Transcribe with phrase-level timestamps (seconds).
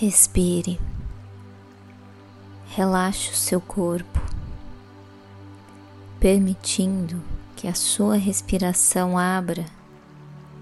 [0.00, 0.80] Respire,
[2.74, 4.18] relaxe o seu corpo,
[6.18, 7.22] permitindo
[7.54, 9.66] que a sua respiração abra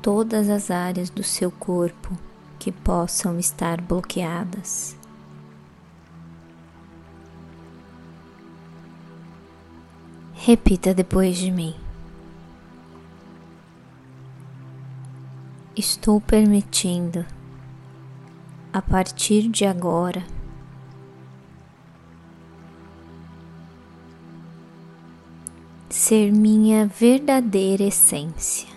[0.03, 2.19] todas as áreas do seu corpo
[2.59, 4.97] que possam estar bloqueadas.
[10.35, 11.77] Repita depois de mim.
[15.77, 17.25] Estou permitindo,
[18.79, 20.25] a partir de agora,
[25.91, 28.69] ser minha verdadeira essência.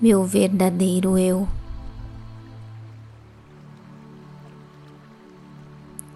[0.00, 1.46] Meu verdadeiro eu.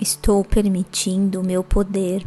[0.01, 2.27] Estou permitindo o meu poder.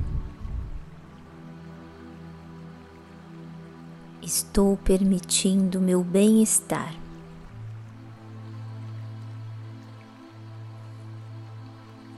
[4.32, 6.94] Estou permitindo meu bem-estar.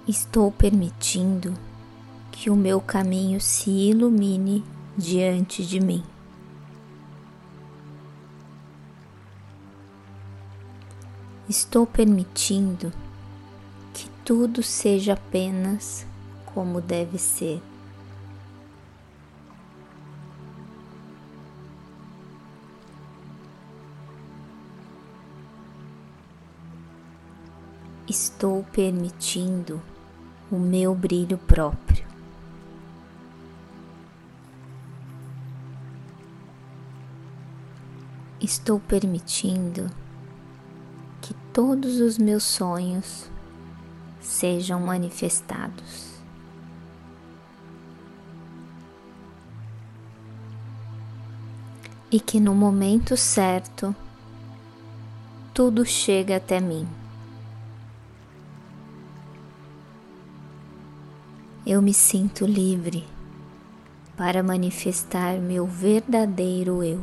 [0.05, 1.53] Estou permitindo
[2.29, 4.61] que o meu caminho se ilumine
[4.97, 6.03] diante de mim.
[11.47, 12.91] Estou permitindo
[13.93, 16.05] que tudo seja apenas
[16.53, 17.61] como deve ser.
[28.11, 29.81] Estou permitindo
[30.51, 32.05] o meu brilho próprio.
[38.41, 39.89] Estou permitindo
[41.21, 43.31] que todos os meus sonhos
[44.19, 46.21] sejam manifestados.
[52.11, 53.95] E que no momento certo
[55.53, 56.85] tudo chega até mim.
[61.73, 63.07] Eu me sinto livre
[64.17, 67.01] para manifestar meu verdadeiro eu.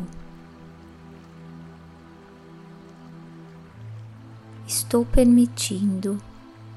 [4.66, 6.20] Estou permitindo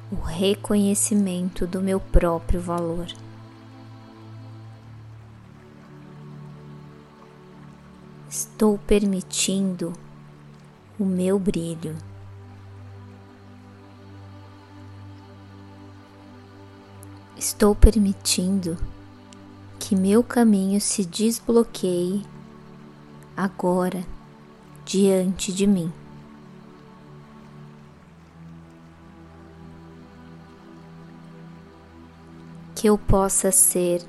[0.10, 3.08] o reconhecimento do meu próprio valor.
[8.30, 9.92] Estou permitindo
[10.98, 11.98] o meu brilho.
[17.42, 18.78] Estou permitindo
[19.80, 22.24] que meu caminho se desbloqueie
[23.36, 24.06] agora
[24.86, 25.92] diante de mim.
[32.76, 34.04] que eu possa ser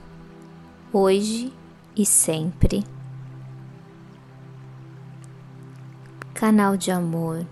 [0.93, 1.53] hoje
[1.95, 2.85] e sempre
[6.35, 7.47] canal de amor,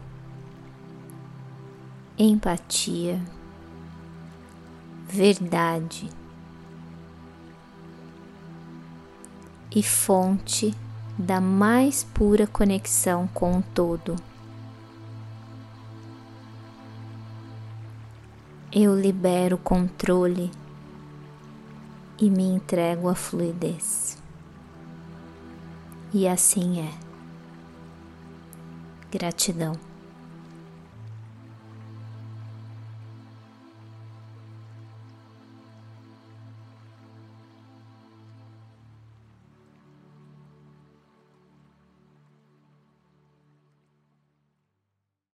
[2.18, 3.20] empatia,
[5.10, 6.08] verdade
[9.74, 10.72] e fonte
[11.18, 14.14] da mais pura conexão com o todo.
[18.72, 20.48] Eu libero o controle
[22.16, 24.16] e me entrego à fluidez.
[26.14, 26.92] E assim é.
[29.10, 29.89] Gratidão.